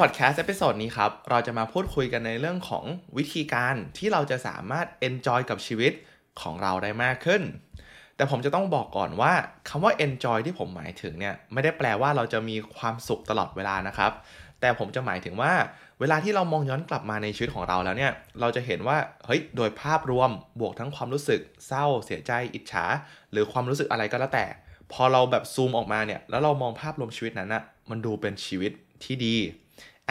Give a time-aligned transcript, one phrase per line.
[0.00, 2.84] พอดแคสต์ episode นี้ครับ เราจะมาพูดคุยกันในเรื่องของ
[3.16, 5.92] วิธีการที่เราจะสามารถ enjoy กับชีวิต
[6.40, 7.42] ของเราได้มากขึ้น
[8.16, 9.32] แต่ผมจะต้องบอกก่อนว่า
[9.68, 14.12] คำว่า enjoy ที่ผมหมายถึงเนี่ย ไม่ได้แปลว่าเราจะมีความสุขตลอดเวลานะครับ
[14.60, 15.52] แต่ผมจะหมายถึงว่า
[16.00, 22.84] เวลาที่เรามองย้อนกลับมาในชีวิตของเราแล้วเนี่ย เราจะเห็นว่า เฮ้ย โดยภาพรวมบวกทั้งความรู้สึกเศร้า เสียใจ อิจฉา
[23.32, 24.46] หรือความรู้สึกอะไรก็แล้วแต่
[24.92, 28.72] พอเราแบบซูมออกมาเนี่ย แล้วเรามองภาพรวมชีวิตนั้นอะมันดูเป็นชีวิต
[29.04, 29.36] ที่ดี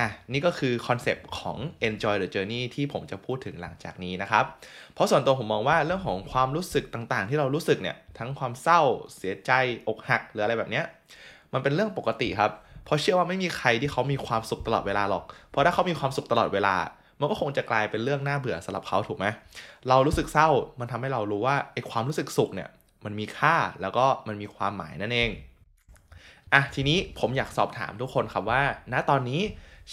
[0.02, 4.46] อะนี่ก็คือคอนเซปต์ของ enjoy the journey ที่ผมจะพูดถึงหลังจากนี้นะครับ
[4.94, 8.82] เพราะส่วนตัวผมมองว่าเรื่องของความรู้สึกต่างๆ ที่เรารู้สึกเนี่ยทั้งความเศร้า
[9.16, 9.52] เสียใจ
[9.88, 10.86] อกหักหรืออะไรแบบเนี้ย
[11.54, 12.52] มันเป็นเรื่องปกติครับ
[12.86, 16.76] เพราะเชื่อว่าไม่มีใครที่เขามีความสุขตลอดเวลาหรอก เพราะถ้าเขามีความสุขตลอดเวลา
[17.20, 19.26] มันก็คงจะกลายเป็นเรื่องน่าเบื่อสำหรับเขาถูกไหม
[19.90, 20.50] เรารู้สึกเศร้า
[20.80, 22.70] มันทำให้เรารู้ว่าไอ้ความรู้สึกสุขเนี่ย
[23.06, 25.30] มันมีค่าแล้วก็มันมีความหมายนั่นเอง
[26.54, 28.62] อะทีนี้ผมอยากสอบถามทุกคนครับว่า
[28.94, 29.42] ณตอนนี้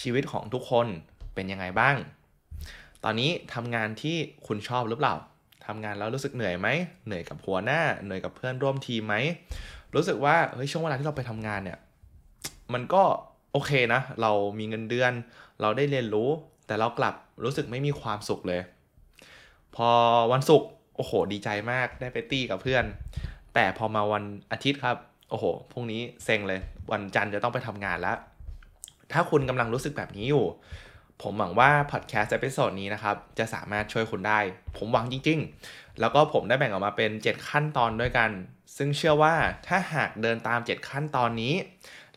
[0.01, 0.87] ชีวิตของทุกคน
[1.35, 1.97] เป็นยังไงบ้าง
[3.05, 5.15] ตอนนี้ทำงานที่คุณชอบหรือเปล่า
[5.67, 6.69] ทำงานแล้วรู้สึกเหนื่อยไหม
[7.07, 9.15] เหนื่อยกับหัวหน้า เหนื่อยกับเพื่อนร่วมทีมไหม
[9.95, 11.79] รู้สึกว่าเฮ้ยช่วงเวลาที่เราไปทำงานเนี่ย
[12.75, 13.03] มันก็
[13.53, 15.13] โอเคนะ เรามีเงินเดือน
[15.61, 16.31] เราได้เรียนรู้
[16.67, 18.61] แต่เรากลับรู้สึกไม่มีความสุขเลย
[19.77, 19.89] พอ
[20.33, 22.85] วันศุกร์โอ้โห ดีใจมากได้ไปตี้กับเพื่อน
[23.55, 24.97] แต่พอมาวันอาทิตย์ครับ
[25.31, 26.61] โอ้โหพรุ่งนี้เซ็งเลย
[26.93, 28.17] วันจันทร์จะต้องไปทำงานแล้ว
[29.13, 30.47] ถ้าคุณกำลังรู้สึกแบบนี้อยู่
[31.23, 34.39] ผมหวังว่าพอดแคสต์ episode นี้นะครับ จะสามารถช่วยคุณได้
[34.77, 38.31] ผมหวังจริง ๆ แล้วก็ผมได้แบ่งออกมาเป็น 7 ขั้นตอนด้วยกัน
[38.77, 39.35] ซึ่งเชื่อว่า
[39.67, 41.55] ถ้าหากเดินตาม 7 ขั้นตอนนี้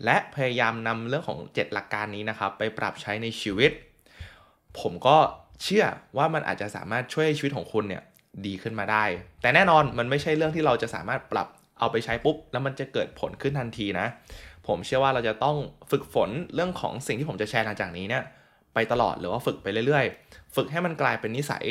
[0.06, 3.72] และพยายามนำเรื่องของ 7 หลักการนี้นะครับ ไปปรับใช้ในชีวิต
[4.80, 5.18] ผมก็
[5.64, 5.86] เชื่อ
[6.18, 8.04] ว่ามันอาจจะสามารถช่วยชีวิตของคุณเนี่ย
[8.46, 9.04] ดีขึ้นมาได้
[9.42, 11.48] แต่แน่นอนมันไม่ใช่เรื่องที่เราจะสามารถปรับ
[11.80, 14.08] เอาไปใช้ปุ๊บ แล้วมันจะเกิดผลขึ้นทันทีนะ
[14.68, 15.56] ผมเชื่อว่าเราจะต้อง
[15.92, 18.24] ฝึกฝนเรื่องของสิ่งที่ผมจะแชร์หลังจากนี้เนี่ย
[18.74, 21.66] ไปตลอดหรือว่าฝึกไปเรื่อยๆ ฝึกให้มันกลายเป็นนิสัย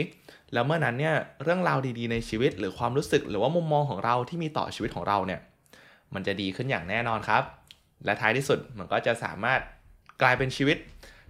[0.52, 5.40] แล้วเมื่อนั้นเนี่ยเรื่องราวดีๆในชีวิต หรือความรู้สึกหรือว่ามุมมองของเราที่มีต่อชีวิตของเราเนี่ย
[6.14, 7.42] มันจะดีขึ้นอย่างแน่นอนครับ
[8.04, 9.60] และท้ายที่สุดมันก็จะสามารถ
[10.22, 10.78] กลายเป็นชีวิต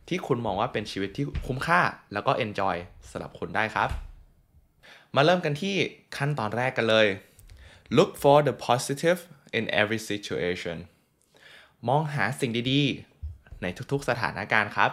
[0.08, 1.80] ที่คุณมองว่าเป็นชีวิตที่คุ้มค่า
[2.12, 2.76] แล้วก็ enjoy
[3.10, 3.88] สำหรับคุณได้ครับ
[5.14, 5.76] มาเริ่มกันที่
[6.16, 7.06] ขั้นตอนแรกกันเลย
[7.96, 9.20] look for the positive
[9.58, 10.76] in every situation
[11.88, 14.90] มองหาสิ่งดีๆ ในทุกๆสถานการณ์ครับ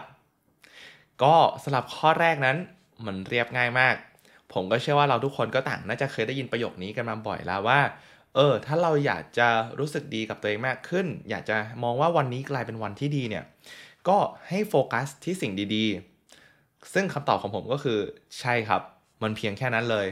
[1.22, 2.56] ก็สำหรับข้อแรกนั้น
[3.06, 3.94] มันเรียบง่ายมาก
[4.52, 7.80] ผมก็เชื่อว่าเราทุกคนก็ต่างน่าจะเคยได้ยินประโยคนี้กันมาบ่อยแล้วว่า
[8.34, 13.44] เออ ถ้าเราอยากจะรู้สึกดีกับตัวเองมากขึ้น อยากจะมองว่าวันนี้กลายเป็นวันที่ดีเนี่ย
[14.08, 14.16] ก็
[14.48, 17.98] ให้โฟกัสที่สิ่งดีๆ ซึ่งคำตอบของผมก็คือ
[18.40, 18.82] ใช่ครับ
[19.22, 20.06] มันเพียงแค่นั้นเลย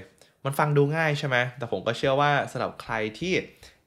[0.45, 3.33] มันฟังดูง่ายใช่ไหมแต่ผมก็เชื่อว่าสำหรับใครที่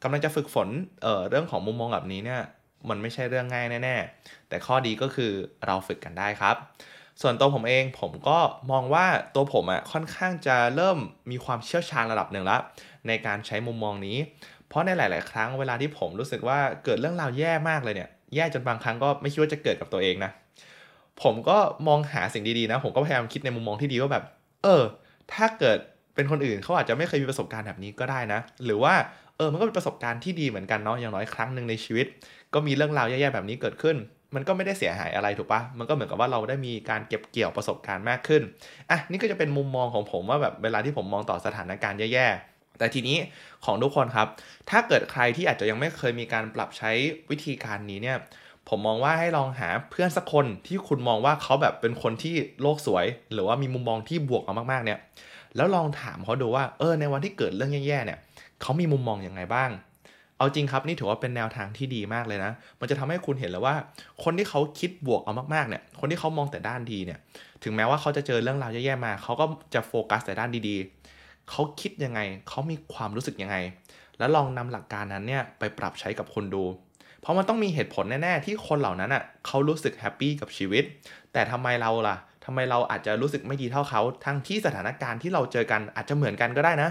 [0.04, 0.68] กำลังจะฝึกฝน
[1.04, 2.42] เออเรื่องของมุมมองแบบนี้เนี่ย
[2.90, 5.32] มันไม่ใช่เรื่องง่ายแน่ๆ แต่ข้อดีก็คือ
[5.66, 6.56] เราฝึกกันได้ครับ
[7.22, 8.38] ส่วนตัวผมเองผมก็
[8.72, 10.98] มองว่าตัวผมอะ่ะค่อนข้างจะเริ่ม
[11.32, 12.62] มีความเชี่ยวชาญระดับหนึ่งแล้ว
[13.08, 14.18] ในการใช้มุมมองนี้
[14.68, 20.32] เพราะในหลาย ๆ ครั้งเวลาที่ผมรู้สึกว่าเกิดเรื่องราวแย่มากเลยเนี่ยแย่จนบางครั้งก็ไม่คิดว่าจะเกิดกับตัวเองนะ
[21.24, 21.58] ผมก็
[21.88, 24.24] มองหาสิ่งดี ๆ นะ ผมก็พยายามคิดในมุมมองที่ดีว่าแบบ
[24.64, 24.84] เออ
[25.34, 25.78] ถ้าเกิด
[26.16, 28.94] เป็นคนอื่นเขาอาจจะไม่เคยมีประสบการณ์แบบนี้ก็ได้นะ หรือว่า
[29.40, 32.08] เออมันก็เป็นประสบการณ์ที่ดีเหมือนกันเนาะอย่างน้อยครั้งหนึ่งในชีวิต
[32.54, 33.96] ก็มีเรื่องราวแย่ๆแบบนี้เกิดขึ้น
[34.36, 38.42] มันก็ไม่ได้เสียหายอะไรถูกปะมันก็เหมือนกับว่าเราได้มีการเก็บเกี่ยวประสบการณ์มากขึ้น
[38.90, 43.18] อะนี่ก็จะเป็นมุมมองของผมว่าแบบเวลาที่ผมมองต่อสถานการณ์แย่ๆแต่ทีนี้
[43.66, 44.28] ของทุกคนครับ
[44.70, 46.92] ถ้าเกิดใครที่อาจจะยังไม่เคยมีการปรับใช้
[47.30, 48.18] วิธีการนี้เนี่ย
[48.70, 55.00] ผมมองว่าให้ลองหาเพื่อนสักคนที่คุณมองว่าเขาแบบเป็นคนที่โลกสวย หรือว่ามีมุมมองที่บวกมากๆเนี่ย
[55.56, 58.20] แล้วลองถามเขาดูว่า เออ ในวันที่เกิดเรื่องแย่ๆเนี่ย
[58.62, 59.70] เขามีมุมมองอย่างไงบ้าง
[60.38, 63.76] เอาจริงครับนี่ถือว่าเป็นแนวทางที่ดีมากเลยนะ มันจะทำให้คุณเห็นแล้วว่า
[64.24, 67.20] คนที่เขาคิดบวกเอามากๆเนี่ย คนที่เขามองแต่ด้านดีเนี่ย
[67.64, 72.20] ถึงแม้ว่าเขาจะเจอเรื่องราวแย่ๆมา เขาก็จะโฟกัสแต่ด้านดีๆ เขาคิดยังไง
[72.50, 73.56] เขามีความรู้สึกยังไง
[74.20, 76.64] แล้วลองนำหลักการนั้นเนี่ยไปปรับใช้กับคุณดู
[77.22, 80.84] เพราะมันต้องมีเหตุผลแน่ๆที่คนเหล่านั้นอะเขารู้สึกแฮปปี้กับชีวิต
[81.34, 86.90] แต่ทำไมเราล่ะทำไมเราอาจจะรู้สึกไม่ดีเท่าเขา ทั้งที่สถานการณ์ที่เราเจอกันอาจจะเหมือนกันก็ได้นะ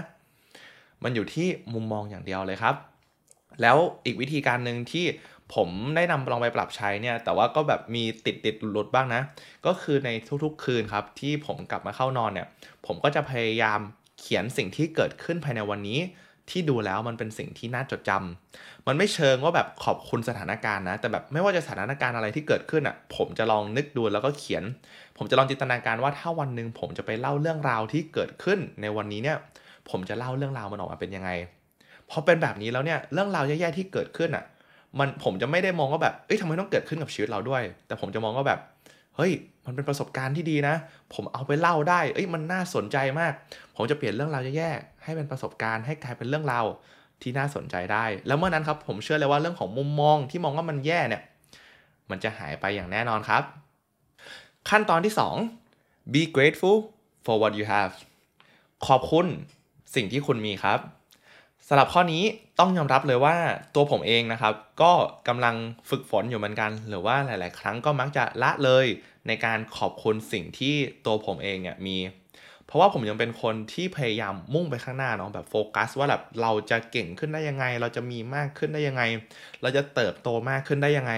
[1.03, 2.75] มันอยู่ที่มุมมองอย่างเดียวเลยครับ
[3.61, 5.05] แล้วอีกวิธีการหนึ่งที่
[5.55, 9.21] ผมได้นำลองไปปรับใช้เนี่ย แต่ว่าก็แบบมีติดติดหลุดบ้างนะ
[9.65, 10.09] ก็คือใน
[10.43, 12.47] ทุกๆ คืนครับ ที่ผมกลับมาเข้านอนเนี่ย
[12.85, 13.79] ผมก็จะพยายาม
[14.19, 15.99] เขียนสิ่งที่เกิดขึ้นภายในวันนี้
[16.49, 24.63] ที่ดูแล้วมันเป็นสิ่งที่น่าจดจำมันไม่เชิงว่าแบบขอบคุณสถานการณ์นะ แต่แบบไม่ว่าจะสถานการณ์อะไรที่เกิดขึ้นอะ ผมจะลองนึกดูแล้วก็เขียน
[25.17, 29.37] ผมจะลองจินตนาการว่าถ้าวันหนึ่งผมจะไปเล่าเรื่องราวที่เกิดขึ้นในวันนี้เนี่ย
[29.89, 31.29] ผมจะเล่าเรื่องราวมันออกมาเป็นยังไง
[32.09, 34.45] พอเป็นแบบนี้แล้วเนี่ยเรื่องราวแย่ๆที่เกิดขึ้นอะ
[34.99, 38.59] มันผมจะไม่ได้มองว่าแบบเอ้ยทำไมต้องเกิดขึ้นกับชีวิตเราด้วย แต่ผมจะมองว่าแบบ
[39.15, 39.31] เฮ้ย
[39.65, 40.75] มันเป็นประสบการณ์ที่ดีนะ
[41.13, 43.33] ผมเอาไปเล่าได้ เอ้ยมันน่าสนใจมาก
[43.75, 46.65] ผมจะเปลี่ยนเรื่องราวแย่ๆให้เป็นประสบการณ์ให้กลายเป็นเรื่องราว
[47.21, 51.21] ที่น่าสนใจได้ แล้วเมื่อนั้นครับผมเชื่อเลยว่าเรื่องของมุมมองที่มองว่ามันแย่เนี่ย
[52.09, 53.43] มันจะหายไปอย่างแน่นอนครับ
[54.69, 55.13] ขั้นตอนที่
[55.61, 56.77] 2 be grateful
[57.25, 57.93] for what you have
[58.87, 59.27] ขอบคุณ
[59.95, 60.79] สิ่งที่คุณมีครับ
[61.67, 62.23] สำหรับข้อนี้
[62.59, 63.37] ต้องยอมรับเลยว่า
[63.75, 64.91] ตัวผมเองนะครับ ก็
[65.27, 65.55] กำลัง
[65.89, 68.85] ฝึกฝนอยู่เหมือนกัน หรือว่าหลาย ๆ ครั้งก็มักจะละเลย
[69.27, 70.75] ในการขอบคุณสิ่งที่
[71.05, 71.97] ตัวผมเองเนี่ยมี
[72.65, 79.03] เพราะว่าผมยังเป็นคนที่พยายามมุ่งไปข้างหน้าเนาะแบบโฟกัสว่าแบบเราจะเก่งขึ้นได้ยังไง เราจะมีมากขึ้นได้ยังไง
[79.61, 81.13] เราจะเติบโตมากขึ้นได้ยังไง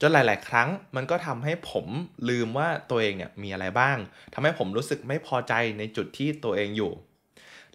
[0.00, 1.86] จนหลาย ๆ ครั้งมันก็ทำให้ผม
[2.28, 3.96] ลืมว่าตัวเองเนี่ยมีอะไรบ้าง
[4.34, 6.92] ทำให้ผมรู้สึกไม่พอใจในจุดที่ตัวเองอยู่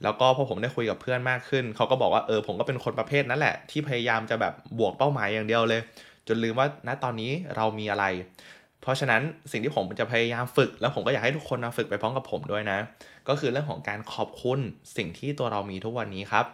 [0.04, 5.82] แล้วก็พอผมได้คุยกับเพื่อนมากขึ้น เขาก็บอกว่าเออผมก็เป็นคนประเภทนั้นแหละ ที่พยายามจะแบบบวกเป้าหมายอย่างเดียวเลย
[6.28, 8.06] จนลืมว่าณตอนนี้เรามีอะไร
[8.82, 12.80] เพราะฉะนั้นสิ่งที่ผมจะพยายามฝึก แล้วผมก็อยากให้ทุกคนมาฝึกไปพร้อมกับผมด้วยนะ
[13.28, 14.60] ก็คือเรื่องของการขอบคุณ
[14.98, 16.46] สิ่งที่ตัวเรามีทุกวันนี้ครับ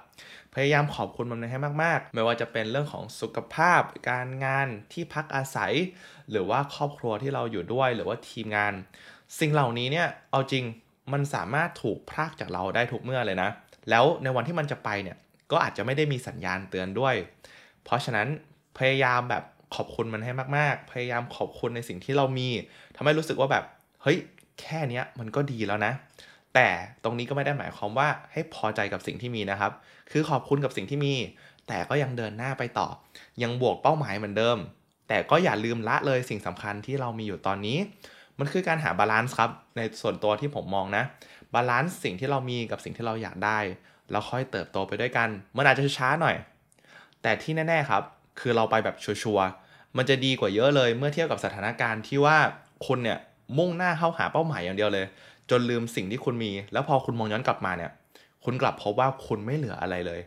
[0.54, 5.74] พยายามขอบคุณมันให้มาก ๆ ไม่ว่าจะเป็นเรื่องของสุขภาพ การงานที่พักอาศัย
[6.32, 8.74] หรือว่าครอบครัวที่เราอยู่ด้วย หรือว่าทีมงาน
[9.40, 10.64] สิ่งเหล่านี้เนี่ยเอาจริง
[11.14, 13.50] มันสามารถถูกพรากจากเราได้ทุกเมื่อเลยนะ
[13.90, 15.18] แล้วในวันที่มันจะไปเนี่ย
[15.52, 17.16] ก็อาจจะไม่ได้มีสัญญาณเตือนด้วย
[17.84, 18.28] เพราะฉะนั้น
[18.78, 19.44] พยายามแบบ
[19.76, 22.50] ขอบคุณมันให้มากๆ พยายามขอบคุณในสิ่งที่เรามี
[22.96, 23.64] ทำให้รู้สึกว่าแบบ
[24.04, 24.18] เฮ้ย
[24.62, 25.94] แค่นี้มันก็ดีแล้วนะ
[26.54, 26.68] แต่
[27.04, 29.72] ตรงนี้ก็ไม่ได้หมายความว่าให้พอใจกับสิ่งที่มีนะครับ
[30.12, 31.14] คือขอบคุณกับสิ่งที่มี
[31.68, 32.88] แต่ก็ยังเดินหน้าไปต่อ
[33.44, 34.58] ยังบวกเป้าหมายเหมือนเดิม
[35.08, 37.78] แต่ก็อย่าลืมละเลยสิ่งสำคัญที่เรามีอยู่ตอนนี้
[38.40, 41.04] มันคือการหา balance ครับ ในส่วนตัวที่ผมมองนะ
[41.54, 43.60] balance สิ่งที่เรามีกับสิ่งที่เราอยากได้
[44.12, 46.36] แล้วค่อยเติบโตไปด้วยกัน มันอาจจะช้าหน่อย
[47.22, 48.04] แต่ที่แน่ๆครับ
[48.40, 52.38] คือเราไปแบบชัวร์ๆมันจะดีกว่าเยอะเลยเมื่อเทียบกับสถานการณ์ที่ว่า
[52.88, 53.20] คุณเนี่ย
[53.58, 55.06] มุ่งหน้าเข้าหาเป้าหมายอย่างเดียวเลย
[55.50, 57.92] จนลืมสิ่งที่คุณมี แล้วพอคุณมองย้อนกลับมาเนี่ย
[58.44, 60.22] คุณกลับพบว่าคุณไม่เหลืออะไรเลย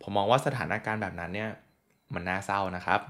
[0.00, 1.50] ผมมองว่าสถานการณ์แบบนั้นเนี่ย
[2.14, 3.00] มันน่าเศร้านะครับ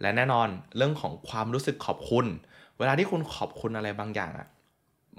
[0.00, 2.26] และแน่นอนเรื่องของความรู้สึกขอบคุณ
[2.78, 4.48] เวลาที่คุณขอบคุณอะไรบางอย่างอะ่ะ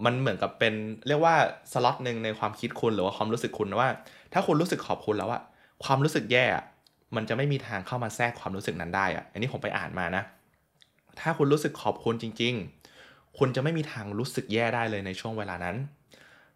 [0.06, 0.74] มันเหมือนกับเป็น
[1.08, 1.36] เรียกว่า
[1.72, 3.90] สล็อตหนึ่งในความคิดคุณหรือว่าความรู้สึกคุณว่า
[4.34, 5.42] ถ้าคุณรู้สึกขอบคุณแล้วอะ
[5.86, 6.46] ความรู้สึกแย่
[7.16, 10.24] มันจะไม่มีทางเข้ามาแทรกความรู้สึกนั้นได้อะอันนี้ผมไปอ่านมานะ
[11.20, 12.54] ถ้าคุณรู้สึกขอบคุณจริง
[12.96, 15.76] ๆ คุณจะไม่มีทางรู้สึกแย่ได้เลยในช่วงเวลานั้น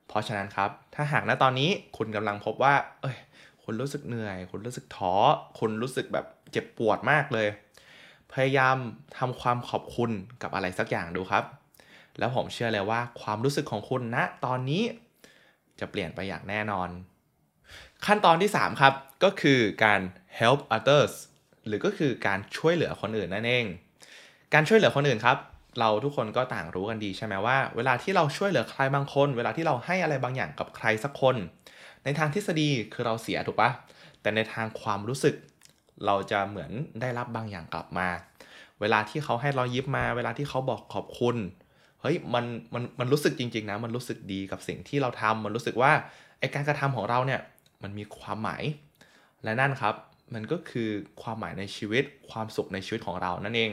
[0.08, 3.18] เพราะฉะนั้นครับ ถ้าหากณตอนนี้คุณกำลังพบว่า เอ้ย
[3.64, 5.14] คุณรู้สึกเหนื่อย คุณรู้สึกท้อ
[5.60, 7.48] คุณรู้สึกแบบเจ็บปวดมากเลย
[8.34, 8.78] พยายาม
[9.18, 11.44] ทำความขอบคุณกับอะไรสักอย่างดูครับ
[12.20, 14.84] แล้วผมเชื่อเลยว่าความรู้สึกของคุณณนะตอนนี้
[15.80, 16.90] จะเปลี่ยนไปอย่างแน่นอน
[18.06, 18.94] ขั้นตอนที่ 3 ครับ
[19.24, 20.02] ก็คือการ
[20.40, 21.14] help others
[21.68, 23.66] หรือก็คือการช่วยเหลือคนอื่นนั่นเอง
[24.54, 25.38] การช่วยเหลือคนอื่นครับ
[25.80, 31.36] เราทุกคนก็ต่างรู้กันดีใช่ไหมว่า เวลาที่เราช่วยเหลือใครบางคน เวลาที่เราให้อะไรบางอย่างกับใครสักคน
[32.04, 33.70] ในทางทฤษฎีคือเราเสียถูกปะ
[34.22, 35.36] แต่ในทางความรู้สึก
[36.06, 38.08] เราจะเหมือนได้รับบางอย่างกลับมา
[38.82, 41.36] เวลาที่เขาให้เรายิบมา เวลาที่เขาบอกขอบคุณ
[42.02, 45.92] เฮ้ยมันมันมันรู้สึกจริง ๆ นะ มันรู้สึกดีกับสิ่งที่เราทำมันรู้สึกว่า
[46.40, 47.42] ไอการกระทำของเราเนี่ย
[47.84, 48.64] มันมีความหมาย
[49.44, 49.96] และนั่นครับ
[50.34, 50.90] มันก็คือ
[51.22, 53.72] ความหมายในชีวิต ความสุขในชีวิตของเรานั่นเอง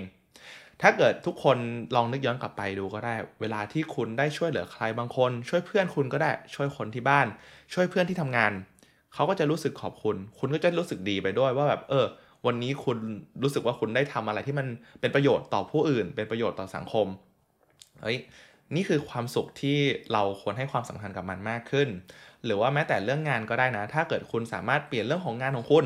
[0.83, 1.57] ถ้าเกิดทุกคน
[1.95, 7.27] ลองนึกย้อนกลับไปดูก็ได้ เวลาที่คุณได้ช่วยเหลือใครบางคน ช่วยเพื่อนคุณก็ได้ ช่วยคนที่บ้าน
[7.75, 8.53] ช่วยเพื่อนที่ทำงาน
[9.15, 12.07] เขาก็จะรู้สึกขอบคุณ คุณก็จะรู้สึกดีไปด้วยว่าแบบเออ
[12.47, 12.99] วันนี้คุณ
[13.43, 14.67] รู้สึกว่าคุณได้ทำอะไรที่มัน
[15.01, 17.07] เป็นประโยชน์ต่อผู้อื่น เป็นประโยชน์ต่อสังคม
[18.03, 18.19] เฮ้ย
[18.75, 19.79] นี่คือความสุขที่
[20.13, 21.89] เราควรให้ความสำคัญกับมันมากขึ้น
[22.45, 25.85] หรือว่าแม้แต่เรื่องงานก็ได้นะ ถ้าเกิดคุณสามารถเปลี่ยนเรื่องของงานของคุณ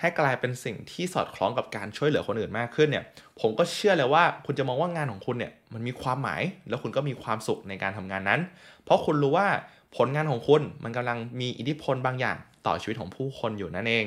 [0.00, 3.04] ให้กลายเป็นสิ่งที่สอดคล้องกับการช่วยเหลือคนอื่นมากขึ้นเนี่ย
[3.40, 8.40] ผมก็เชื่อเลยว่าคุณจะมองว่างานของคุณเนี่ยมันมีความหมาย แล้วคุณก็มีความสุขในการทำงานนั้น
[8.84, 9.48] เพราะคุณรู้ว่า
[9.96, 14.06] ผลงานของคุณมันกำลังมีอิทธิพลบางอย่าง ต่อชีวิตของผู้คนอยู่นั่นเอง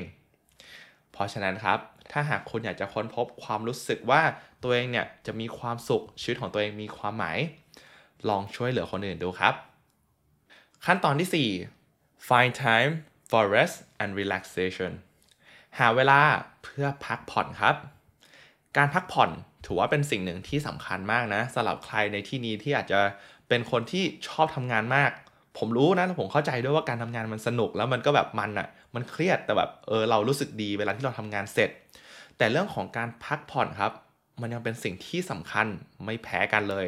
[1.12, 1.80] เพราะฉะนั้นครับ
[2.12, 4.22] ถ้าหากคุณอยากจะค้นพบความรู้สึกว่า
[4.64, 7.38] ตัวเองเนี่ยจะมีความสุขชีวิตของตัวเองมีความหมาย
[8.30, 9.54] ลองช่วยเหลือคนอื่นดูครับ
[10.86, 11.50] ขั้นตอนที่
[11.84, 12.92] 4 find time
[13.30, 14.92] for rest and relaxation
[15.78, 16.20] หาเวลา
[16.64, 17.76] เพื่อพักผ่อนครับ
[18.78, 19.30] การพักผ่อน
[19.66, 23.00] ถือว่าเป็นสิ่งหนึ่งที่สำคัญมากนะสำหรับใครในที่นี้ที่อาจจะ
[23.48, 25.12] เป็นคนที่ชอบทำงานมาก
[25.58, 31.70] ผมรู้นะผมเข้าใจด้วยว่าการทำงานมันสนุกแล้วมันก็แบบมันอะ่ะมันเครียดแต่แบบเออเรารู้สึกดีเวลาที่เราทำงานเสร็จ
[32.38, 33.92] แต่เรื่องของการพักผ่อนครับ
[34.42, 35.68] มันยังเป็นสิ่งที่สำคัญ
[36.06, 36.86] ไม่แพ้กันเลย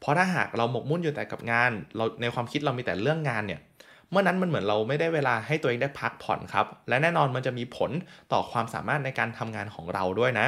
[0.00, 3.60] เพราะถ้าหากเราหมกมุ่นอยู่แต่กับงาน เราในความคิดเรามีแต่เรื่องงานเนี่ย
[4.10, 7.90] เมื่อนั้นมันเหมือนเราไม่ได้เวลาให้ตัวเองได้พักผ่อนครับ และแน่นอนมันจะมีผล
[8.32, 10.46] ต่อความสามารถในการทำงานของเราด้วยนะ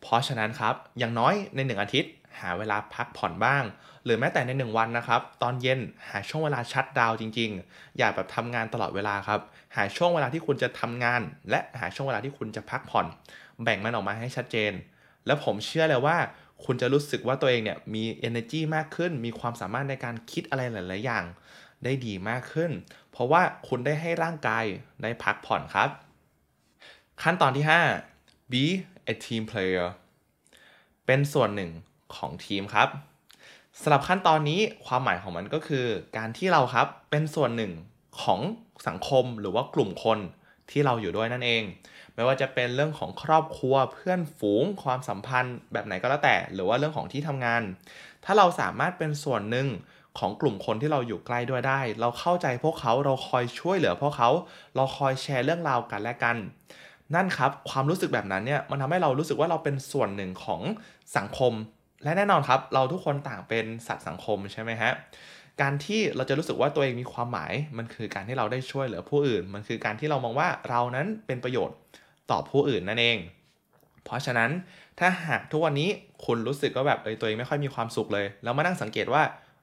[0.00, 3.64] เพราะฉะนั้นครับอย่างน้อยใน 1 อาทิตย์ หาเวลาพักผ่อนบ้าง
[4.04, 9.40] หรือแม้แต่ใน 1 วันนะครับ ตอนเย็นหาช่วงเวลาชัดดาวจริง ๆ อย่าแบบทำงานตลอดเวลาครับ
[9.76, 13.06] หาช่วงเวลาที่คุณจะทำงาน และหาช่วงเวลาที่คุณจะพักผ่อน
[13.62, 14.72] แบ่งมันออกมาให้ชัดเจน
[15.26, 16.16] แล้วผมเชื่อเลยว่า
[16.64, 21.24] คุณจะรู้สึกว่าตัวเองเนี่ยมี energy มากขึ้น มีความสามารถในการคิดอะไรหลาย ๆ อย่าง
[21.84, 22.70] ได้ดีมากขึ้น
[23.10, 24.64] เพราะว่าคุณได้ให้ร่างกาย
[25.02, 25.88] ได้พักผ่อนครับ
[27.22, 27.64] ขั้นตอนที่
[28.08, 28.64] 5 be
[29.12, 29.88] a team player
[31.06, 31.70] เป็นส่วนหนึ่ง
[32.16, 32.88] ของทีมครับ
[33.80, 35.86] สำหรับขั้นตอนนี้ความหมายของมันก็คือ
[36.16, 37.72] การที่เราครับเป็นส่วนหนึ่ง
[38.22, 38.40] ของ
[38.86, 40.18] สังคมหรือว่ากลุ่มคน
[40.70, 41.62] ที่เราอยู่ด้วยนั่นเอง
[42.14, 47.62] ไม่ว่าจะเป็นเรื่องของครอบครัวเพื่อนฝูงความสัมพันธ์ แบบไหนก็แล้วแต่ หรือว่าเรื่องของที่ทำงาน
[48.24, 49.68] ถ้าเราสามารถเป็นส่วนหนึ่ง
[50.18, 54.30] ของกลุ่มคนที่เราอยู่ใกล้ด้วยได้ เราเข้าใจพวกเขาเราคอยช่วยเหลือพวกเขา
[54.76, 56.36] เราคอยแชร์เรื่องราวกันและกัน
[57.14, 60.60] นั่นครับความรู้สึกแบบนั้นเนี่ยมันทำให้เรารู้สึกว่าเราเป็นส่วนหนึ่งของ
[61.16, 61.52] สังคม
[62.04, 64.92] และแน่นอนครับ เราทุกคนต่างเป็นสัตว์สังคมใช่ไหมฮะ
[65.60, 71.76] การที่เราจะรู้สึกว่าตัวเองมีความหมาย มันคือการที่เราได้ช่วยเหลือผู้อื่น มันคือการที่เรามองว่าเรานั้นเป็นประโยชน์
[72.30, 73.18] ต่อผู้อื่นนั่นเอง
[74.04, 74.50] เพราะฉะนั้น
[74.98, 75.88] ถ้าหากทุกวันนี้
[76.26, 79.22] คุณรู้สึกว่าแบบเออตัวเองไม่ค่อยมีความสุขเลย แล้วมานั่งสังเกตว่า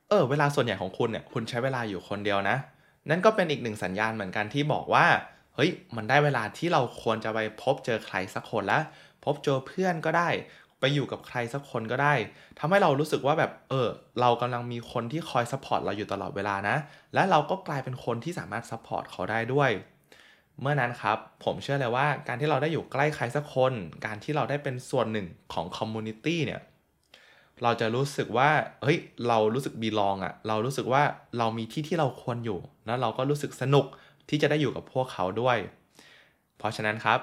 [0.09, 2.57] เออเวลาส่วนใหญ่ของคุณเนี่ยคุณใช้เวลาอยู่คนเดียวนะ
[3.09, 5.05] นั่นก็เป็นอีกหนึ่งสัญญาณเหมือนกันที่บอกว่า
[5.55, 8.83] เฮ้ยมันได้เวลาที่เราควรจะไปพบเจอใครสักคนแล้ว
[9.23, 10.29] พบเจอเพื่อนก็ได้
[10.79, 12.13] ไปอยู่กับใครสักคนก็ได้
[12.59, 13.87] ทำให้เรารู้สึกว่าแบบเออ
[14.21, 16.75] เรากำลังมีคนที่คอย support เราอยู่ตลอดเวลานะ
[17.13, 19.71] และเราก็กลายเป็นคนที่สามารถ support เขาได้ด้วย
[20.61, 23.73] เมื่อนั้นครับ ผมเชื่อเลยว่าการที่เราได้อยู่ใกล้ใครสักคน
[24.05, 26.61] การที่เราได้เป็นส่วนหนึ่งของ community เนี่ย
[27.63, 28.49] เราจะรู้สึกว่า
[28.83, 31.03] เฮ้ย เรารู้สึก belong อะ เรารู้สึกว่า
[31.37, 33.85] เรามีที่ที่เราควรอยู่ แล้วเราก็รู้สึกสนุก
[34.29, 35.57] ที่จะได้อยู่กับพวกเขาด้วย
[36.57, 37.19] เพราะฉะนั้นครับ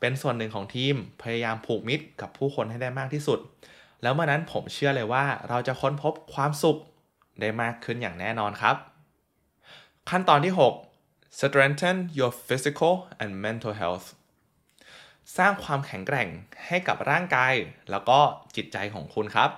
[0.00, 3.38] เป็นส่วนหนึ่งของทีมพยายามผูกมิตรกับผู้คนให้ได้มากที่สุด
[4.02, 6.78] แล้วเมื่อนั้นผมเชื่อเลยว่าเราจะค้นพบความสุข
[7.40, 8.76] ได้มากขึ้นอย่างแน่นอนครับ
[10.10, 14.06] ขั้นตอนที่ 6 strengthen your physical and mental health
[15.36, 16.28] สร้างความแข็งแกร่ง
[16.66, 17.54] ให้กับร่างกาย
[17.90, 18.18] แล้วก็
[18.56, 19.50] จิตใจของคุณครับ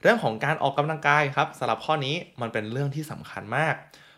[0.00, 3.74] เรื่องของการออกกำลังกายครับสำหรับข้อนี้มันเป็นเรื่องที่สำคัญมาก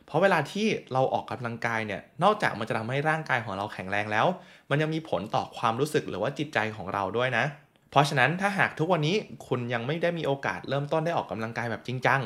[0.07, 4.27] เพราะเวลาที่เราออกกำลังกายเนี่ย นอกจากมันจะทำให้ร่างกายของเราแข็งแรงแล้ว
[4.71, 7.45] มันยังมีผลต่อความรู้สึกหรือว่าจิตใจของเราด้วยนะ
[7.91, 12.21] เพราะฉะนั้นถ้าหากทุกวันนี้คุณยังไม่ได้มีโอกาสเริ่มต้นได้ออกกำลังกายแบบจริงจัง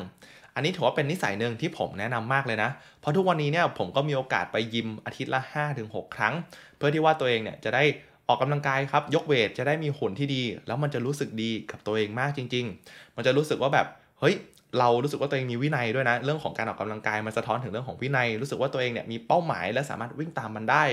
[0.55, 2.69] อันนี้ถือว่าเป็นนิสัยหนึ่งที่ผมแนะนำมากเลยนะ
[3.01, 5.41] เพราะทุกวันนี้เนี่ยผมก็มีโอกาสไปยิมอาทิตย์ละ
[5.79, 6.33] 5-6 ครั้ง
[6.77, 7.83] เพื่อที่ว่าตัวเองเนี่ยจะได้
[8.27, 13.87] ออกกำลังกายครับ ยกเวทจะได้มีหุ่นที่ดี แล้วมันจะรู้สึกดีกับตัวเองมากจริง ๆ มันจะรู้สึกว่าแบบ
[14.19, 14.35] เฮ้ย
[14.79, 20.83] เรารู้สึกว่าตัวเองมีวินัยด้วยนะ เรื่องของการออกกำลังกายมันสะท้อนถึงเรื่องของวินัย รู้สึกว่าตัวเองเนี่ยมีเป้าหมายและสามารถวิ่งตามมันได้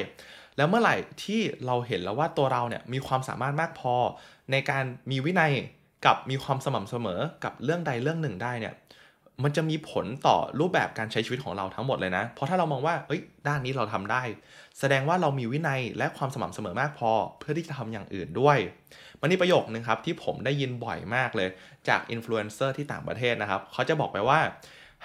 [0.56, 3.94] แล้วเมื่อไหร่ที่เราเห็นแล้วว่าตัวเราเนี่ยมีความสามารถมากพอ
[4.52, 5.52] ในการมีวินัย
[6.04, 8.74] กับมีความสม่ำเสมอกับเรื่องใดเรื่องหนึ่งได้เนี่ย
[9.44, 14.22] มันจะมีผลต่อรูปแบบการใช้ชีวิตของเราทั้งหมดเลยนะ เพราะถ้าเรามองว่าเอ้ย ด้านนี้เราทำได้
[14.78, 18.58] แสดงว่าเรามีวินัยและความสม่ำเสมอมากพอ เพื่อที่จะทำอย่างอื่นด้วย
[19.20, 21.48] มันนี่ประโยคนึงครับที่ผมได้ยินบ่อยมากเลย
[21.88, 24.40] จากอินฟลูเอนเซอร์ที่ต่างประเทศนะครับ เขาจะบอกไปว่า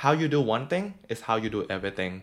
[0.01, 2.13] how you do one thing is how you do everything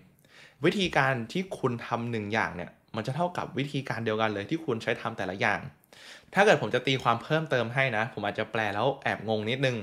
[0.65, 5.61] วิธีการที่คุณทำหนึ่งอย่างเนี่ย มันจะเท่ากับวิธีการเดียวกันเลยที่คุณใช้ทำแต่ละอย่าง
[6.35, 9.77] ถ้าเกิดผมจะตีความเพิ่มเติมให้นะ ผมอาจจะแปลแล้วแอบงงนิดนึง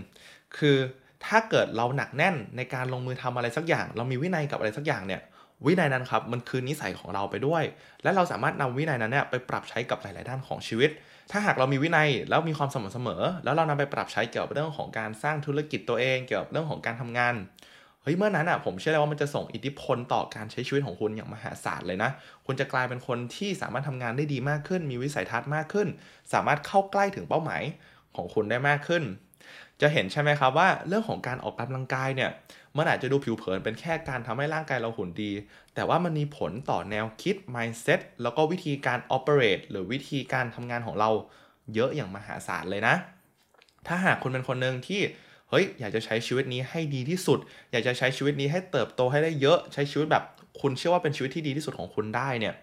[0.57, 0.77] คือ
[1.25, 5.21] ถ้าเกิดเราหนักแน่นในการลงมือทำอะไรสักอย่าง เรามีวินัยกับอะไรสักอย่างเนี่ย
[5.65, 7.63] วินัยนั้นครับมันคือนิสัยของเราไปด้วย
[8.03, 10.89] และเราสามารถนำวินัยนั้นเนี่ยไปปรับใช้กับหลาย ๆ ด้านของชีวิต
[11.31, 17.35] ถ้าหากเรามีวินัยแล้วมีความสม่ำเสมอ แล้วเรานำไปปรับใช้เกี่ยวกับเรื่องของการสร้างธุรกิจตัวเองเกี่ยวกับเรื่องของการทำงาน
[18.03, 22.11] เฮ้ยเมื่อนั้นอะผมเชื่อเลยว่ามันจะส่งอิทธิพลต่อการใช้ชีวิตของคุณอย่างมหาศาลเลยนะ
[22.45, 25.87] คุณจะกลายเป็นคนที่สามารถทำงานได้ดีมากขึ้น มีวิสัยทัศน์มากขึ้น
[26.33, 27.63] สามารถเข้าใกล้ถึงเป้าหมาย
[28.15, 29.03] ของคุณได้มากขึ้น
[29.81, 32.29] จะเห็นใช่ไหมครับว่าเรื่องของการออกกำลังกายเนี่ย
[32.77, 35.31] มันอาจจะดูผิวเผินเป็นแค่การทำให้ร่างกายเราหุ่นดี
[35.75, 41.09] แต่ว่ามันมีผลต่อแนวคิด mindset แล้วก็วิธีการ operate หรือวิธีการทำงานของเรา
[41.73, 42.95] เยอะอย่างมหาศาลเลยนะ
[43.87, 45.01] ถ้าหากคุณเป็นคนหนึ่งที่
[45.49, 47.39] เฮ้ยอยากจะใช้ชีวิตนี้ให้ดีที่สุด
[47.71, 50.23] อยากจะใช้ชีวิตนี้ให้เติบโตให้ได้เยอะใช้ชีวิตแบบ
[50.61, 52.53] คุณเชื่อว่าเป็นชีวิตที่ดีที่สุดของคุณได้เนี่ย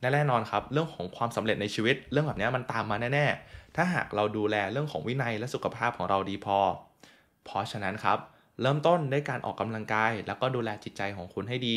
[0.00, 6.58] แน่นอนครับเรื่องของความสำเร็จในชีวิต เรื่องแบบนี้มันตามมาแน่ๆ ถ้าหากเราดูแลเรื่องของวินัยและสุขภาพของเราดีพอ
[7.44, 8.18] เพราะฉะนั้นครับ
[8.62, 11.76] เริ่มต้นด้วยการออกกำลังกาย แล้วก็ดูแลจิตใจของคุณให้ดี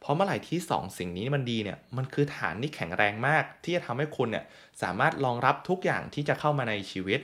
[0.00, 4.44] เพราะเมื่อไหร่ที่ 2 สิ่งนี้มันดีเนี่ยมันคือฐานที่แข็งแรงมาก ที่จะทำให้คุณเนี่ย
[4.82, 7.20] สามารถรองรับทุกอย่างที่จะเข้ามาในชีวิต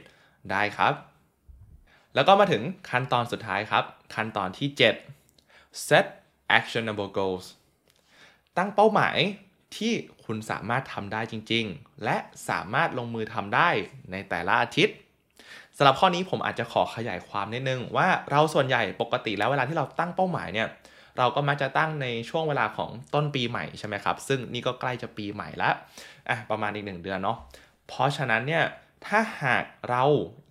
[0.50, 0.95] ได้ครับ
[2.14, 4.69] แล้วก็มาถึงขั้นตอนสุดท้ายครับ ขั้นตอนที่
[5.29, 6.07] 7 set
[6.59, 7.47] actionable goals
[8.57, 9.17] ตั้งเป้าหมาย
[9.78, 9.93] ที่
[10.25, 12.16] คุณสามารถทำได้จริง ๆ และ
[12.49, 13.69] สามารถลงมือทำได้
[14.12, 14.97] ในแต่ละอาทิตย์
[15.76, 20.69] สำหรับข้อนี้ผมอาจจะขอขยายความนิดนึงว่าเราส่วนใหญ่ปกติแล้วเวลาที่เราตั้งเป้าหมายเนี่ย
[21.19, 25.75] เราก็มักจะตั้งในช่วงเวลาของต้นปีใหม่ใช่ไหมครับ ซึ่งนี่ก็ใกล้จะปีใหม่แล้ว
[26.28, 27.38] อะประมาณอีกหนึ่งเดือนเนาะ
[27.88, 28.64] เพราะฉะนั้นเนี่ย
[29.07, 30.04] ถ้าหากเรา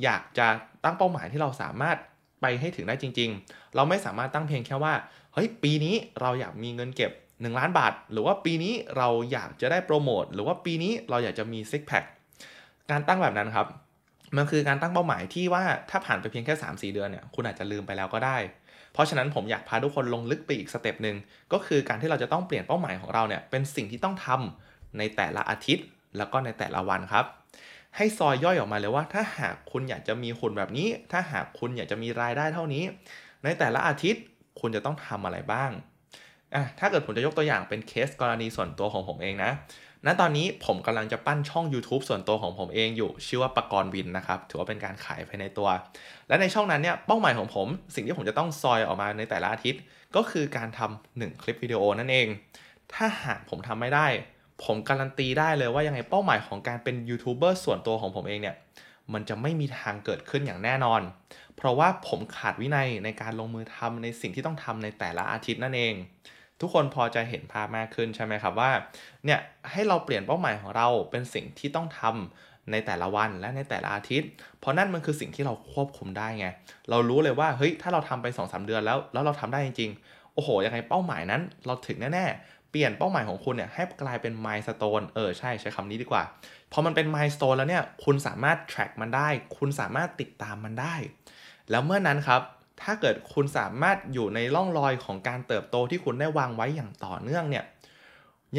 [0.03, 0.48] อยากจะ
[0.84, 1.98] ตั้งเป้าหมายที่เราสามารถ
[2.42, 4.94] ไปให้ถึงได้จริง ๆ เราไม่สามารถตั้งเพียงแค่ว่า
[5.34, 7.12] เฮ้ยปีนี้เราอยากมีเงินเก็บ
[7.46, 12.04] 1 ล้านบาท หรือว่าปีนี้เราอยากจะได้โปรโมทหรือว่าปีนี้เราอยากจะมีซิกแพค
[12.92, 13.68] การตั้งแบบนั้นครับ
[14.38, 18.38] มันคือการตั้งเป้าหมายที่ว่าถ้าผ่านไปเพียงแค่ 3-4 เดือนเนี่ยคุณอาจจะลืมไปแล้วก็ได้
[18.94, 21.16] เพราะฉะนั้นผมอยากพาทุกคนลงลึกไปอีก step หนึ่ง
[21.54, 25.86] ก็คือการที่เราจะต้องเปลี่ยนเป้าหมายของเราเนี่ยเป็นสิ่งที่ต้องทำในแต่ละอาทิตย์
[26.18, 27.26] แล้วก็ในแต่ละวันครับ
[27.96, 32.84] ให้ซอยย่อยออกมาเลยว่า ถ้าหากคุณอยากจะมีหุ่นแบบนี้ ถ้าหากคุณอยากจะมีรายได้เท่านี้
[33.44, 34.24] ในแต่ละอาทิตย์
[34.60, 35.72] คุณจะต้องทำอะไรบ้าง
[36.56, 39.52] อะถ้าเกิดผมจะยกตัวอย่างเป็นเคสกรณีส่วนตัวของผมเองนะ
[40.06, 45.70] ณตอนนี้ผมกำลังจะปั้นช่อง YouTube ส่วนตัวของผมเองอยู่ ชื่อว่าปกรณ์วินนะครับ ถือว่าเป็นการขายภายในตัว
[46.28, 49.82] และในช่องนั้นเนี่ยเป้าหมายของผม สิ่งที่ผมจะต้องซอยออกมาในแต่ละอาทิตย์
[50.16, 52.28] ก็คือการทำ1คลิปวิดีโอนั่นเอง
[52.94, 54.08] ถ้าหากผมทำไม่ได้
[54.64, 58.56] ผมการันตีได้เลยว่ายังไงเป้าหมายของการเป็นยูทูบเบอร์ส่วนตัวของผมเองเนี่ย
[59.14, 61.02] มันจะไม่มีทางเกิดขึ้นอย่างแน่นอน
[61.56, 65.94] เพราะว่าผมขาดวินัยในการลงมือทำในสิ่งที่ต้องทำในแต่ละอาทิตย์นั่นเอง
[66.63, 68.72] ทุกคนพอจะเห็นภาพมากขึ้นใช่ไหมครับว่า
[69.25, 69.39] เนี่ย
[69.72, 74.29] ให้เราเปลี่ยนเป้าหมายของเราเป็นสิ่งที่ต้องทำในแต่ละวันและในแต่ละอาทิตย์
[74.60, 76.48] เพราะนั่นมันคือสิ่งที่เราควบคุมได้ไง
[76.89, 86.24] เรารู้เลยว่าเฮ้ยถ้าเราทำไป2อสเดือนแล้วแล้วเราทำได้จริงๆ โอ้โหยังไงเป้าหมายนั้นเราถึงแน่ๆ เปลี่ยนเป้าหมายของคุณเนี่ยให้กลายเป็นมายสเตนเออใช่ใช้คำนี้ดีกว่า
[86.72, 90.96] พอมันเป็นมายสเตนแล้วเนี่ยคุณสามารถ track มันได้ คุณสามารถติดตามมันได้
[91.72, 92.41] แล้วเมื่อนั้นครับ
[92.84, 97.66] ถ้าเกิดคุณสามารถอยู่ในร่องรอยของการเติบโตที่คุณได้วางไว้อย่างต่อเนื่องเนี่ย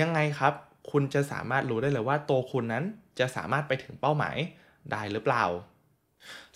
[0.00, 0.52] ยังไงครับ
[0.90, 2.84] คุณจะสามารถรู้ได้เลยว่าโตคุณนั้น
[3.18, 4.36] จะสามารถไปถึงเป้าหมาย
[4.90, 5.44] ได้หรือเปล่า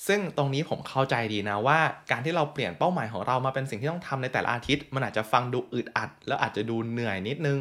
[0.07, 1.78] ซึ่งตรงนี้ผมเข้าใจดีนะว่า
[2.11, 7.61] การที่เราเปลี่ยนเป้าหมายของเรามาเป็นสิ่งที่ต้องทำในแต่ละอาทิตย์ มันอาจจะฟังดูอึดอัด แล้วอาจจะดูเหนื่อยนิดนึง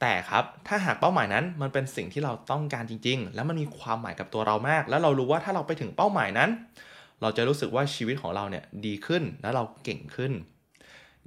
[0.00, 6.50] แต่ครับถ้าหากเป้าหมายนั้นมันเป็นสิ่งที่เราต้องการจริง ๆ แล้วมันมีความหมายกับตัวเรามาก แล้วเรารู้ว่าถ้าเราไปถึงเป้าหมายนั้น
[7.22, 10.32] เราจะรู้สึกว่าชีวิตของเราเนี่ยดีขึ้นแล้วเราเก่งขึ้น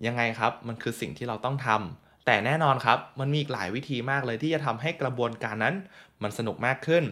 [0.05, 5.75] ยังไงครับมันคือสิ่งที่เราต้องทำแต่แน่นอนครับมันมีหลายวิธีมากเลยที่จะทำให้กระบวนการนั้น
[6.23, 7.03] มันสนุกมากขึ้น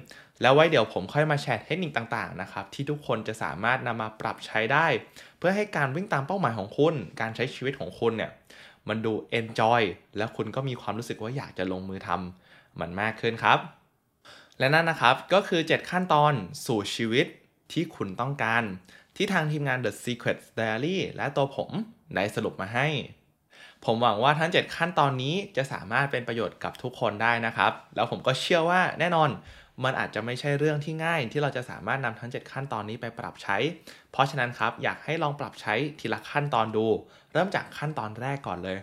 [0.41, 4.87] แล้วไว้เดี๋ยวผมค่อยมาแชร์เทคนิคต่างๆนะครับที่ทุกคนจะสามารถนำมาปรับใช้ได้
[5.37, 8.31] เพื่อให้การวิ่งตามเป้าหมายของคุณ การใช้ชีวิตของคุณเนี่ย
[8.87, 9.81] มันดู enjoy
[10.17, 13.59] แล้วคุณก็มีความรู้สึกว่าอยากจะลงมือทำมันมากขึ้นครับ
[14.59, 16.33] และนั่นนะครับก็คือ 7 ขั้นตอน
[16.65, 17.27] สู่ชีวิต
[17.71, 18.63] ที่คุณต้องการ
[19.15, 21.69] ที่ทางทีมงาน The Secret Diary และตัวผม
[22.15, 22.87] ได้สรุปมาให้
[23.85, 29.29] ผมหวังว่าทั้ง 7 ขั้นตอนนี้จะสามารถเป็นประโยชน์กับทุกคนได้นะครับ แล้วผมก็เชื่อว่าแน่นอน
[29.83, 33.57] มันอาจจะไม่ใช่เรื่องที่ง่าย ที่เราจะสามารถนำทั้ง 7 ขั้นตอนนี้ไปปรับใช้
[34.11, 36.85] เพราะฉะนั้นครับอยากให้ลองปรับใช้ทีละขั้นตอนดู
[37.33, 38.77] เริ่มจากขั้นตอนแรกก่อนเลย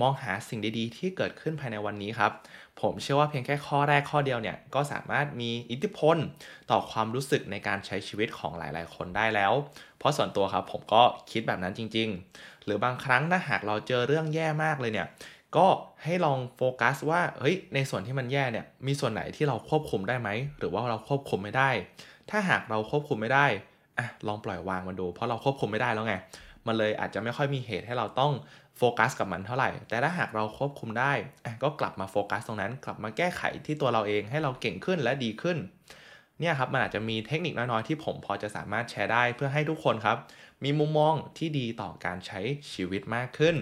[0.00, 2.32] มองหาสิ่งดีๆ ที่เกิดขึ้นภายในวันนี้ครับ
[2.80, 6.16] ผมเชื่อว่าเพียงแค่ข้อแรกข้อเดียวเนี่ยก็สามารถมีอิทธิพล
[6.70, 9.52] ต่อความรู้สึกในการใช้ชีวิตของหลายๆ คนได้แล้ว
[9.98, 15.06] เพราะส่วนตัวครับผมก็คิดแบบนั้นจริง ๆ หรือบางครั้งถ้าหากเราเจอเรื่องแย่มากเลยเนี่ย
[15.56, 15.66] ก็
[16.04, 20.28] ให้ลองโฟกัสว่าเฮ้ยในส่วนที่มันแย่เนี่ยมีส่วนไหนที่เราควบคุมได้ไหม
[20.58, 21.70] หรือว่าเราควบคุมไม่ได้
[22.30, 23.46] ถ้าหากเราควบคุมไม่ได้
[23.98, 26.14] อะลองปล่อยวางมันดู เพราะเราควบคุมไม่ได้แล้วไง
[26.66, 28.32] มันเลยอาจจะไม่ค่อยมีเหตุให้เราต้อง
[28.78, 31.12] โฟกัสกับมันเท่าไหร่ แต่ถ้าหากเราควบคุมได้
[31.62, 35.58] ก็กลับมาโฟกัสตรงนั้น กลับมาแก้ไขที่ตัวเราเองให้เราเก่งขึ้นและดีขึ้น
[36.40, 40.16] เนี่ยครับมันอาจจะมีเทคนิคน้อยๆที่ผมพอจะสามารถแชร์ได้เพื่อให้ทุกคนครับ
[40.64, 42.40] มีมุมมองที่ดีต่อการใช้
[42.72, 43.56] ชีวิตมากขึ้น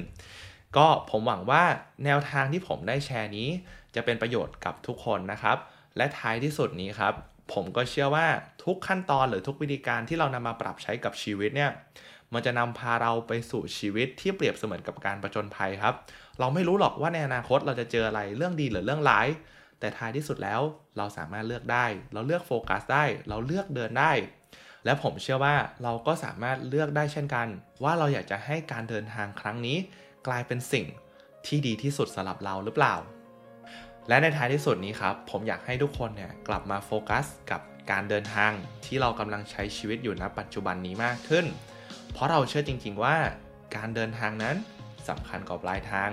[0.77, 1.65] ก็ผมหวังว่า
[2.05, 3.49] แนวทางที่ผมได้แชร์นี้
[3.95, 5.57] จะเป็นประโยชน์กับทุกคนนะครับ
[5.97, 7.15] และท้ายที่สุดนี้ครับ
[7.53, 8.27] ผมก็เชื่อว่า
[8.65, 11.71] ทุกขั้นตอนหรือทุกวิธีการที่เรานำมาปรับใช้กับชีวิตเนี่ย
[12.35, 15.95] มันจะนำพาเราไปสู่ชีวิตที่เปรียบเสมือนกับการประจนภัยครับ
[16.41, 19.29] เราไม่รู้หรอกว่าในอนาคตเราจะเจออะไรเรื่องดีหรือเรื่องร้าย
[19.81, 20.61] แต่ท้ายที่สุดแล้ว
[20.97, 24.13] เราสามารถเลือกได้ เราเลือกโฟกัสได้ เราเลือกเดินได้
[24.85, 27.47] และผมเชื่อว่าเราก็สามารถเลือกได้เช่นกัน
[27.83, 29.77] ว่าเราอยากจะให้การเดินทางครั้งนี้
[30.27, 30.87] กลายเป็นสิ่ง
[31.47, 32.95] ที่ดีที่สุดสำหรับเราหรือเปล่า
[34.09, 38.53] และในท้ายที่สุดนี้ครับ ผมอยากให้ทุกคนเนี่ยกลับมาโฟกัสกับการเดินทาง
[38.87, 41.47] ที่เรากำลังใช้ชีวิตอยู่ณปัจจุบันนี้มากขึ้น
[42.13, 43.17] เพราะเราเชื่อจริง ๆ ว่า
[43.77, 44.57] การเดินทางนั้น
[45.09, 46.11] สำคัญกว่าปลายทาง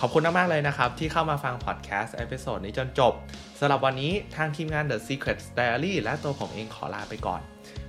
[0.00, 3.12] ขอบคุณมาก ๆ เลยนะครับ ที่เข้ามาฟังพอดแคสต์ episode นี้จนจบ
[3.58, 7.40] สำหรับวันนี้ทางทีมงาน The Secret Diary และตัวผมเองขอลาไปก่อน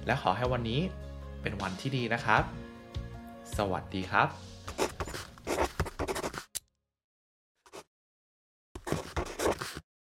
[0.05, 0.79] และขอให้วันนี้
[1.41, 2.43] เป็นวันที่ดีนะครับ
[3.57, 4.50] สวัสดีครับ